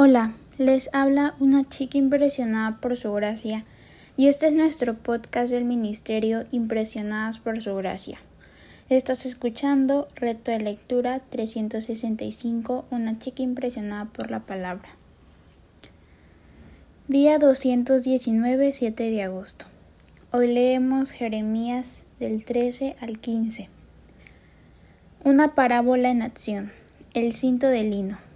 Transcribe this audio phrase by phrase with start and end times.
[0.00, 3.64] Hola, les habla una chica impresionada por su gracia
[4.16, 8.20] y este es nuestro podcast del Ministerio Impresionadas por su gracia.
[8.88, 14.88] Estás escuchando Reto de Lectura 365, una chica impresionada por la palabra.
[17.08, 19.66] Día 219, 7 de agosto.
[20.30, 23.68] Hoy leemos Jeremías del 13 al 15.
[25.24, 26.70] Una parábola en acción.
[27.14, 28.27] El cinto de lino.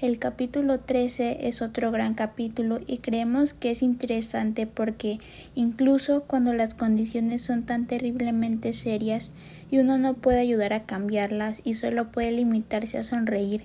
[0.00, 5.18] El capítulo 13 es otro gran capítulo y creemos que es interesante porque
[5.54, 9.32] incluso cuando las condiciones son tan terriblemente serias
[9.70, 13.62] y uno no puede ayudar a cambiarlas y solo puede limitarse a sonreír,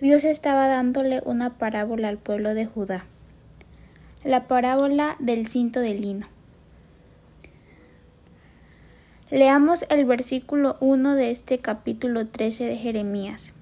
[0.00, 3.04] Dios estaba dándole una parábola al pueblo de Judá.
[4.24, 6.26] La parábola del cinto de lino.
[9.30, 13.55] Leamos el versículo 1 de este capítulo 13 de Jeremías.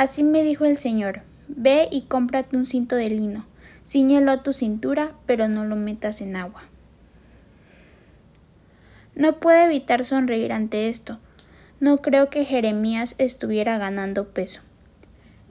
[0.00, 3.44] Así me dijo el Señor, ve y cómprate un cinto de lino,
[3.84, 6.62] ciñelo a tu cintura, pero no lo metas en agua.
[9.14, 11.18] No puedo evitar sonreír ante esto.
[11.80, 14.62] No creo que Jeremías estuviera ganando peso.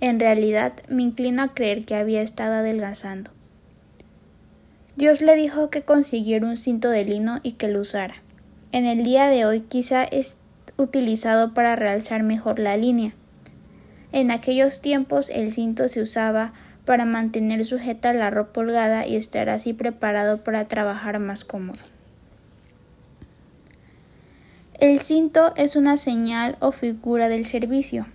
[0.01, 3.29] En realidad me inclino a creer que había estado adelgazando.
[4.95, 8.15] Dios le dijo que consiguiera un cinto de lino y que lo usara.
[8.71, 10.37] En el día de hoy quizá es
[10.75, 13.13] utilizado para realzar mejor la línea,
[14.11, 16.51] en aquellos tiempos el cinto se usaba
[16.85, 21.79] para mantener sujeta la ropa holgada y estar así preparado para trabajar más cómodo.
[24.79, 28.07] El cinto es una señal o figura del servicio.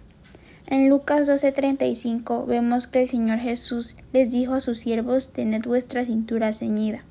[0.67, 6.05] En Lucas 12:35 vemos que el Señor Jesús les dijo a sus siervos tened vuestra
[6.05, 7.05] cintura ceñida,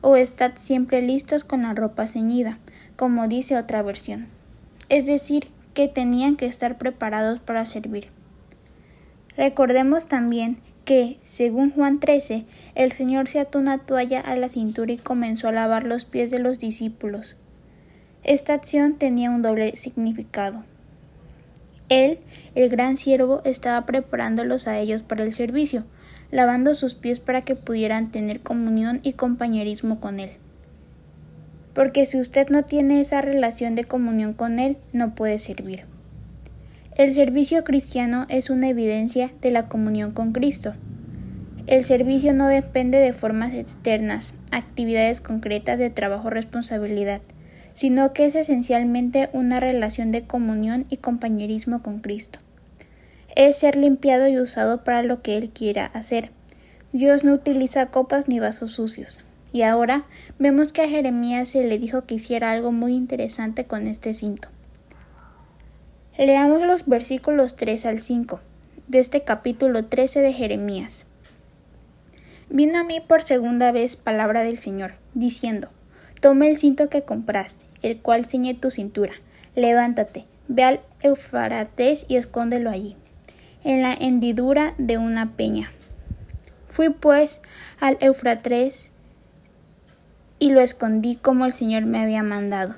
[0.00, 2.58] o estad siempre listos con la ropa ceñida,
[2.96, 4.26] como dice otra versión.
[4.88, 8.17] Es decir, que tenían que estar preparados para servir.
[9.38, 12.44] Recordemos también que, según Juan 13,
[12.74, 16.32] el Señor se ató una toalla a la cintura y comenzó a lavar los pies
[16.32, 17.36] de los discípulos.
[18.24, 20.64] Esta acción tenía un doble significado.
[21.88, 22.18] Él,
[22.56, 25.84] el gran siervo, estaba preparándolos a ellos para el servicio,
[26.32, 30.32] lavando sus pies para que pudieran tener comunión y compañerismo con Él.
[31.74, 35.84] Porque si usted no tiene esa relación de comunión con Él, no puede servir.
[36.98, 40.74] El servicio cristiano es una evidencia de la comunión con Cristo.
[41.68, 47.20] El servicio no depende de formas externas, actividades concretas de trabajo o responsabilidad,
[47.72, 52.40] sino que es esencialmente una relación de comunión y compañerismo con Cristo.
[53.36, 56.32] Es ser limpiado y usado para lo que Él quiera hacer.
[56.92, 59.22] Dios no utiliza copas ni vasos sucios.
[59.52, 60.04] Y ahora
[60.40, 64.48] vemos que a Jeremías se le dijo que hiciera algo muy interesante con este cinto.
[66.18, 68.40] Leamos los versículos 3 al 5
[68.88, 71.04] de este capítulo 13 de Jeremías.
[72.50, 75.68] Vino a mí por segunda vez palabra del Señor, diciendo,
[76.20, 79.12] Toma el cinto que compraste, el cual ciñe tu cintura,
[79.54, 82.96] levántate, ve al Eufrates y escóndelo allí,
[83.62, 85.70] en la hendidura de una peña.
[86.68, 87.40] Fui pues
[87.78, 88.90] al Eufrates
[90.40, 92.74] y lo escondí como el Señor me había mandado.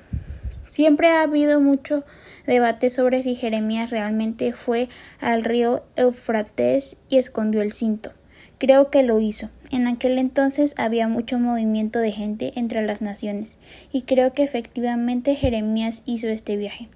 [0.71, 2.05] Siempre ha habido mucho
[2.47, 4.87] debate sobre si Jeremías realmente fue
[5.19, 8.13] al río Eufrates y escondió el cinto.
[8.57, 9.49] Creo que lo hizo.
[9.69, 13.57] En aquel entonces había mucho movimiento de gente entre las naciones,
[13.91, 16.87] y creo que efectivamente Jeremías hizo este viaje.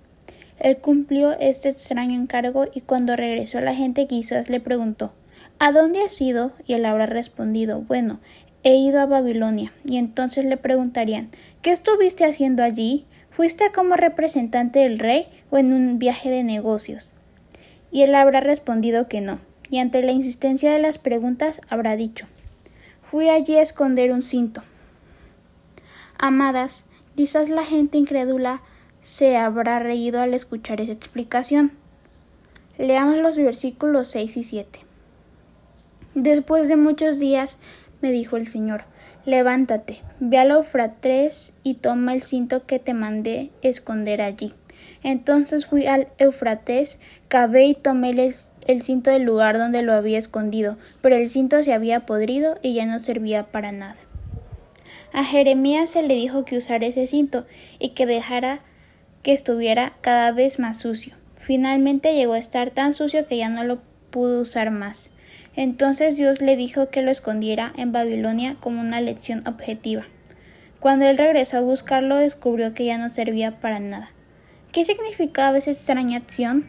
[0.57, 5.11] Él cumplió este extraño encargo y cuando regresó la gente quizás le preguntó
[5.59, 6.53] ¿A dónde has ido?
[6.65, 8.21] y él habrá respondido Bueno,
[8.63, 9.73] he ido a Babilonia.
[9.83, 11.27] Y entonces le preguntarían
[11.61, 13.05] ¿Qué estuviste haciendo allí?
[13.35, 17.13] ¿Fuiste como representante del rey o en un viaje de negocios?
[17.91, 22.27] Y él habrá respondido que no, y ante la insistencia de las preguntas habrá dicho
[23.03, 24.63] Fui allí a esconder un cinto.
[26.17, 26.85] Amadas,
[27.17, 28.61] quizás la gente incrédula
[29.01, 31.73] se habrá reído al escuchar esa explicación.
[32.77, 34.79] Leamos los versículos 6 y 7.
[36.13, 37.59] Después de muchos días,
[38.01, 38.85] me dijo el Señor,
[39.25, 44.53] Levántate, ve al Eufrates y toma el cinto que te mandé esconder allí.
[45.01, 48.11] Entonces fui al Eufrates, cavé y tomé
[48.67, 52.75] el, cinto del lugar donde lo había escondido, pero el cinto se había podrido y
[52.75, 53.95] ya no servía para nada.
[55.11, 57.47] A Jeremías se le dijo que usara ese cinto
[57.79, 58.59] y que dejara
[59.23, 61.15] que estuviera cada vez más sucio.
[61.35, 63.79] Finalmente llegó a estar tan sucio que ya no lo
[64.11, 65.09] pudo usar más.
[65.55, 70.05] Entonces Dios le dijo que lo escondiera en Babilonia como una lección objetiva.
[70.79, 74.11] Cuando él regresó a buscarlo descubrió que ya no servía para nada.
[74.71, 76.67] ¿Qué significaba esa extraña acción?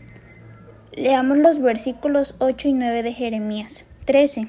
[0.94, 3.84] Leamos los versículos 8 y 9 de Jeremías.
[4.04, 4.48] 13.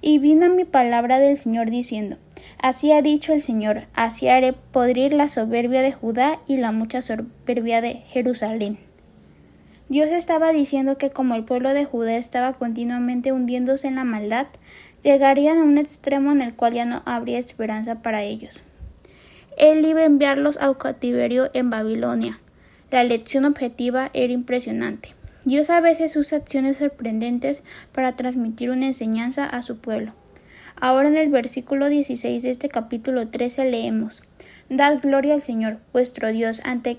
[0.00, 2.18] Y vino mi palabra del Señor diciendo,
[2.58, 7.02] Así ha dicho el Señor, así haré podrir la soberbia de Judá y la mucha
[7.02, 8.87] soberbia de Jerusalén.
[9.88, 14.46] Dios estaba diciendo que como el pueblo de Judá estaba continuamente hundiéndose en la maldad,
[15.02, 18.62] llegarían a un extremo en el cual ya no habría esperanza para ellos.
[19.56, 22.38] Él iba a enviarlos a cautiverio en Babilonia.
[22.90, 25.14] La lección objetiva era impresionante.
[25.46, 27.62] Dios a veces usa acciones sorprendentes
[27.92, 30.12] para transmitir una enseñanza a su pueblo.
[30.76, 34.22] Ahora en el versículo 16 de este capítulo 13 leemos
[34.68, 36.98] Dad gloria al Señor, vuestro Dios, ante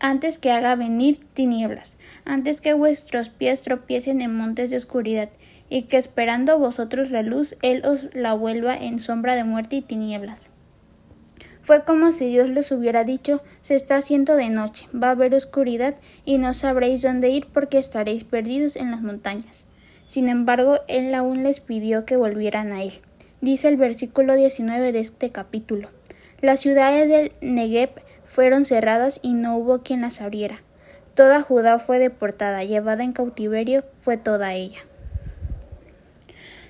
[0.00, 5.28] antes que haga venir tinieblas, antes que vuestros pies tropiecen en montes de oscuridad,
[5.68, 9.82] y que esperando vosotros la luz, Él os la vuelva en sombra de muerte y
[9.82, 10.50] tinieblas.
[11.62, 15.34] Fue como si Dios les hubiera dicho se está haciendo de noche, va a haber
[15.34, 15.94] oscuridad
[16.24, 19.66] y no sabréis dónde ir porque estaréis perdidos en las montañas.
[20.06, 22.94] Sin embargo, Él aún les pidió que volvieran a Él.
[23.40, 25.90] Dice el versículo 19 de este capítulo.
[26.40, 27.90] Las ciudades del Negev
[28.30, 30.62] fueron cerradas y no hubo quien las abriera.
[31.14, 34.78] Toda Judá fue deportada, llevada en cautiverio fue toda ella.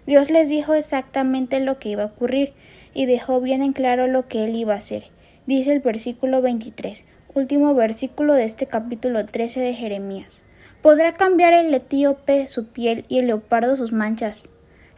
[0.07, 2.55] Dios les dijo exactamente lo que iba a ocurrir
[2.95, 5.05] y dejó bien en claro lo que él iba a hacer.
[5.47, 7.05] Dice el versículo 23,
[7.35, 10.45] último versículo de este capítulo 13 de Jeremías.
[10.81, 14.51] ¿Podrá cambiar el etíope su piel y el leopardo sus manchas?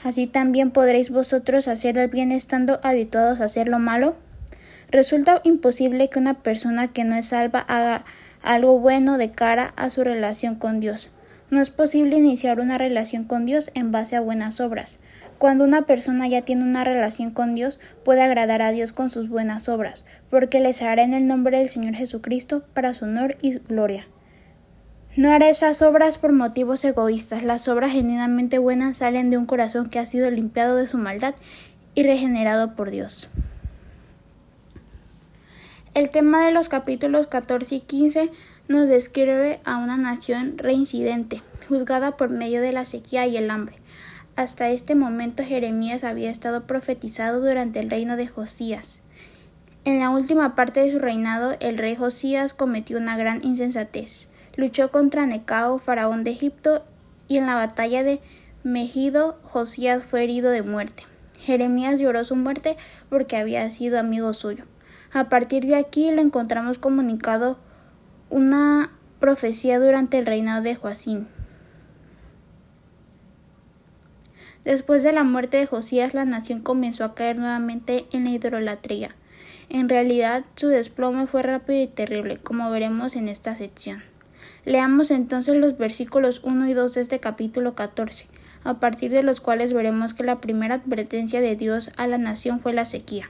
[0.05, 4.15] Así también podréis vosotros hacer el bien estando habituados a hacer lo malo.
[4.93, 8.05] Resulta imposible que una persona que no es salva haga
[8.43, 11.11] algo bueno de cara a su relación con Dios.
[11.49, 14.99] No es posible iniciar una relación con Dios en base a buenas obras.
[15.39, 19.31] Cuando una persona ya tiene una relación con Dios, puede agradar a Dios con sus
[19.31, 23.61] buenas obras, porque les hará en el nombre del Señor Jesucristo para su honor y
[23.61, 24.07] gloria.
[25.17, 27.43] No hará esas obras por motivos egoístas.
[27.43, 31.35] Las obras genuinamente buenas salen de un corazón que ha sido limpiado de su maldad
[31.95, 33.31] y regenerado por Dios.
[35.95, 38.31] El tema de los capítulos 14 y 15
[38.67, 43.77] nos describe a una nación reincidente, juzgada por medio de la sequía y el hambre.
[44.35, 49.03] Hasta este momento Jeremías había estado profetizado durante el reino de Josías.
[49.85, 54.29] En la última parte de su reinado, el rey Josías cometió una gran insensatez.
[54.57, 56.87] Luchó contra Necao, faraón de Egipto,
[57.29, 58.23] y en la batalla de
[58.63, 61.03] Megido, Josías fue herido de muerte.
[61.39, 62.79] Jeremías lloró su muerte
[63.11, 64.65] porque había sido amigo suyo.
[65.15, 67.59] A partir de aquí lo encontramos comunicado
[68.31, 71.29] una profecía durante el reinado de Joacín.
[74.65, 79.15] Después de la muerte de Josías, la nación comenzó a caer nuevamente en la idolatría.
[79.69, 84.03] En realidad, su desplome fue rápido y terrible, como veremos en esta sección.
[84.65, 88.29] Leamos entonces los versículos 1 y 2 de este capítulo 14,
[88.65, 92.61] a partir de los cuales veremos que la primera advertencia de Dios a la nación
[92.61, 93.29] fue la sequía.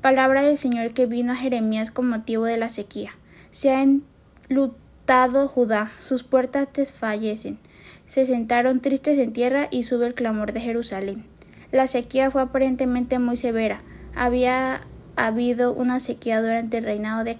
[0.00, 3.16] Palabra del Señor que vino a Jeremías con motivo de la sequía.
[3.50, 7.58] Se ha enlutado Judá, sus puertas desfallecen.
[8.06, 11.24] Se sentaron tristes en tierra y sube el clamor de Jerusalén.
[11.72, 13.82] La sequía fue aparentemente muy severa.
[14.14, 14.82] Había
[15.16, 17.36] habido una sequía durante el reinado de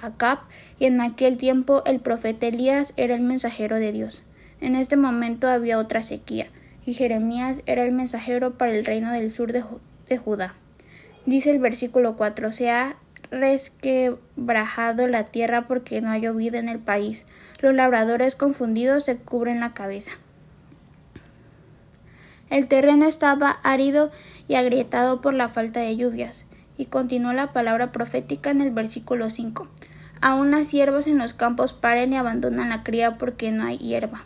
[0.00, 0.38] Acab
[0.78, 4.22] y en aquel tiempo el profeta Elías era el mensajero de Dios.
[4.60, 6.46] En este momento había otra sequía
[6.86, 9.64] y Jeremías era el mensajero para el reino del sur de,
[10.06, 10.54] de Judá.
[11.26, 12.96] Dice el versículo 4, se ha
[13.30, 17.26] resquebrajado la tierra porque no ha llovido en el país.
[17.60, 20.12] Los labradores confundidos se cubren la cabeza.
[22.48, 24.10] El terreno estaba árido
[24.48, 26.46] y agrietado por la falta de lluvias.
[26.76, 29.68] Y continuó la palabra profética en el versículo 5.
[30.22, 34.24] Aún las hierbas en los campos paren y abandonan la cría porque no hay hierba.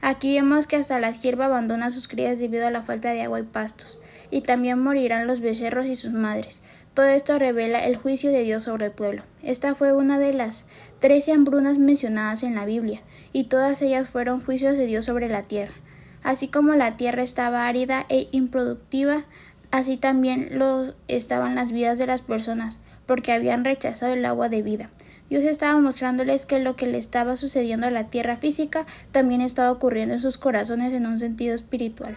[0.00, 3.40] Aquí vemos que hasta la sierva abandona sus crías debido a la falta de agua
[3.40, 3.98] y pastos,
[4.30, 6.62] y también morirán los becerros y sus madres.
[6.94, 9.22] Todo esto revela el juicio de Dios sobre el pueblo.
[9.42, 10.64] Esta fue una de las
[11.00, 13.00] trece hambrunas mencionadas en la Biblia,
[13.32, 15.74] y todas ellas fueron juicios de Dios sobre la tierra.
[16.22, 19.24] Así como la tierra estaba árida e improductiva,
[19.72, 24.62] así también lo estaban las vidas de las personas, porque habían rechazado el agua de
[24.62, 24.90] vida.
[25.28, 29.72] Dios estaba mostrándoles que lo que le estaba sucediendo a la tierra física también estaba
[29.72, 32.16] ocurriendo en sus corazones en un sentido espiritual.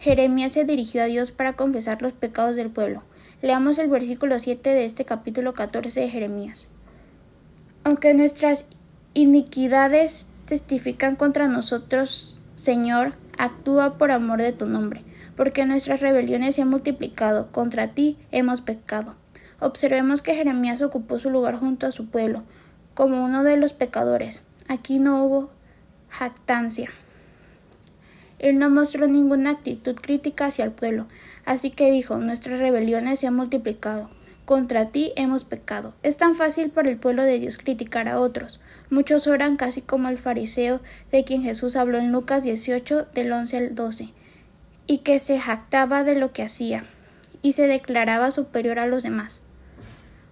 [0.00, 3.02] Jeremías se dirigió a Dios para confesar los pecados del pueblo.
[3.42, 6.70] Leamos el versículo 7 de este capítulo 14 de Jeremías.
[7.84, 8.64] Aunque nuestras
[9.12, 15.04] iniquidades testifican contra nosotros, Señor, actúa por amor de tu nombre,
[15.36, 19.16] porque nuestras rebeliones se han multiplicado, contra ti hemos pecado.
[19.60, 22.44] Observemos que Jeremías ocupó su lugar junto a su pueblo,
[22.94, 24.42] como uno de los pecadores.
[24.66, 25.50] Aquí no hubo
[26.08, 26.90] jactancia.
[28.40, 31.06] Él no mostró ninguna actitud crítica hacia el pueblo,
[31.44, 34.08] así que dijo Nuestras rebeliones se han multiplicado.
[34.46, 35.92] Contra ti hemos pecado.
[36.02, 38.58] Es tan fácil para el pueblo de Dios criticar a otros.
[38.88, 40.80] Muchos oran casi como el fariseo
[41.12, 44.08] de quien Jesús habló en Lucas 18 del 11 al 12,
[44.86, 46.84] y que se jactaba de lo que hacía,
[47.42, 49.42] y se declaraba superior a los demás.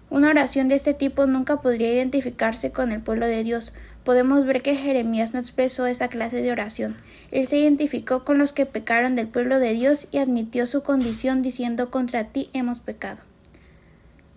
[0.09, 3.73] Una oración de este tipo nunca podría identificarse con el pueblo de Dios.
[4.09, 6.97] Podemos ver que Jeremías no expresó esa clase de oración.
[7.29, 11.43] Él se identificó con los que pecaron del pueblo de Dios y admitió su condición
[11.43, 13.21] diciendo contra ti hemos pecado.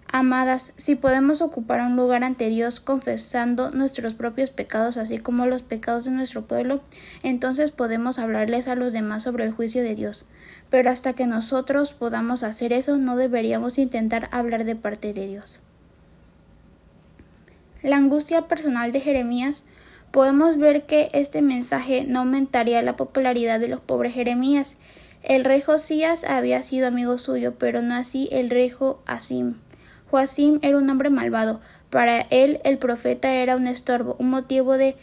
[0.08, 5.62] Amadas, si podemos ocupar un lugar ante Dios confesando nuestros propios pecados así como los
[5.62, 6.82] pecados de nuestro pueblo,
[7.22, 10.26] entonces podemos hablarles a los demás sobre el juicio de Dios.
[10.68, 15.60] Pero hasta que nosotros podamos hacer eso, no deberíamos intentar hablar de parte de Dios.
[17.82, 19.64] La angustia personal de Jeremías
[20.12, 24.76] podemos ver que este mensaje no aumentaría la popularidad de los pobres Jeremías.
[25.24, 29.54] El rey Josías había sido amigo suyo, pero no así el rey Joacim.
[30.10, 31.60] Joacim era un hombre malvado.
[31.90, 34.94] Para él el profeta era un estorbo, un motivo de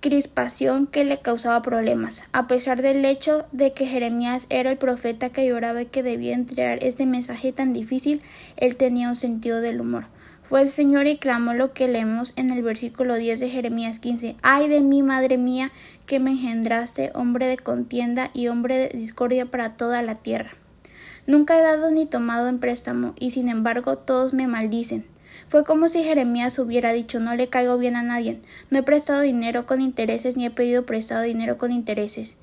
[0.00, 2.24] crispación que le causaba problemas.
[2.32, 6.34] A pesar del hecho de que Jeremías era el profeta que lloraba y que debía
[6.34, 8.22] entregar este mensaje tan difícil,
[8.56, 10.06] él tenía un sentido del humor.
[10.48, 14.36] Fue el Señor y clamó lo que leemos en el versículo 10 de Jeremías 15.
[14.40, 15.72] Ay de mí, madre mía,
[16.06, 20.52] que me engendraste, hombre de contienda y hombre de discordia para toda la tierra.
[21.26, 25.04] Nunca he dado ni tomado en préstamo, y sin embargo todos me maldicen.
[25.48, 28.40] Fue como si Jeremías hubiera dicho no le caigo bien a nadie,
[28.70, 32.38] no he prestado dinero con intereses ni he pedido prestado dinero con intereses.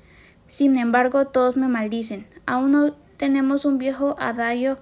[0.46, 2.28] Sin embargo todos me maldicen.
[2.46, 4.78] Aún no tenemos un viejo adagio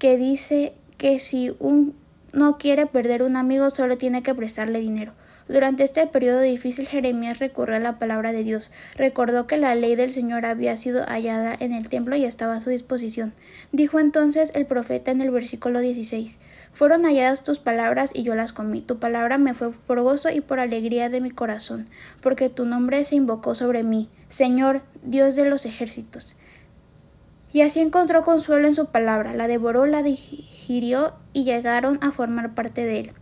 [0.00, 1.94] que dice que si un
[2.32, 5.12] no quiere perder un amigo solo tiene que prestarle dinero.
[5.48, 8.70] Durante este periodo difícil Jeremías recurrió a la palabra de Dios.
[8.96, 12.60] Recordó que la ley del Señor había sido hallada en el templo y estaba a
[12.60, 13.32] su disposición.
[13.72, 16.38] Dijo entonces el profeta en el versículo 16
[16.72, 18.80] Fueron halladas tus palabras y yo las comí.
[18.80, 21.88] Tu palabra me fue por gozo y por alegría de mi corazón,
[22.20, 26.36] porque tu nombre se invocó sobre mí, Señor, Dios de los ejércitos.
[27.52, 32.54] Y así encontró consuelo en su palabra, la devoró, la digirió y llegaron a formar
[32.54, 33.12] parte de él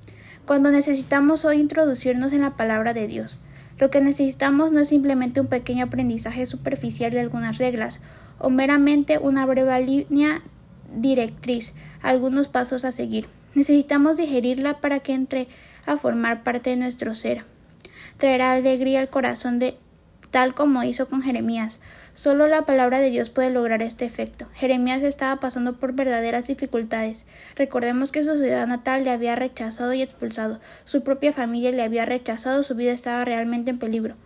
[0.48, 3.42] cuando necesitamos hoy introducirnos en la palabra de Dios.
[3.76, 8.00] Lo que necesitamos no es simplemente un pequeño aprendizaje superficial de algunas reglas,
[8.38, 10.40] o meramente una breve línea
[10.96, 13.28] directriz, algunos pasos a seguir.
[13.54, 15.48] Necesitamos digerirla para que entre
[15.84, 17.44] a formar parte de nuestro ser.
[18.16, 19.76] Traerá alegría al corazón de
[20.30, 21.78] tal como hizo con Jeremías.
[22.18, 24.48] Solo la palabra de Dios puede lograr este efecto.
[24.54, 27.26] Jeremías estaba pasando por verdaderas dificultades.
[27.54, 32.06] Recordemos que su ciudad natal le había rechazado y expulsado, su propia familia le había
[32.06, 34.16] rechazado, su vida estaba realmente en peligro.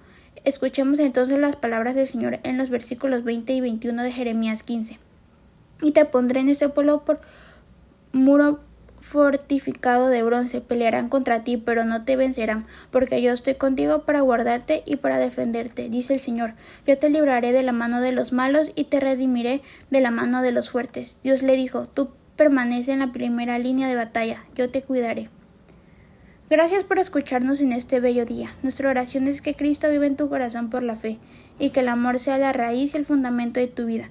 [0.43, 4.99] Escuchemos entonces las palabras del Señor en los versículos 20 y 21 de Jeremías 15.
[5.83, 7.21] Y te pondré en este pueblo por
[8.13, 8.61] muro
[9.02, 14.21] fortificado de bronce pelearán contra ti, pero no te vencerán, porque yo estoy contigo para
[14.21, 16.54] guardarte y para defenderte, dice el Señor.
[16.87, 20.40] Yo te libraré de la mano de los malos y te redimiré de la mano
[20.40, 21.18] de los fuertes.
[21.23, 25.28] Dios le dijo, tú permanece en la primera línea de batalla, yo te cuidaré.
[26.49, 28.54] Gracias por escucharnos en este bello día.
[28.62, 31.18] Nuestra oración es que Cristo viva en tu corazón por la fe,
[31.59, 34.11] y que el amor sea la raíz y el fundamento de tu vida,